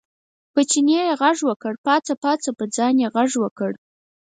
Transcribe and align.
په 0.53 0.61
چیني 0.69 0.95
یې 1.07 1.17
غږ 1.21 1.37
وکړ، 1.49 1.73
پاڅه 1.85 2.13
پاڅه، 2.23 2.49
پر 2.57 2.67
ځان 2.77 2.95
یې 3.01 3.07
غږ 3.15 3.31
وکړ. 3.43 3.71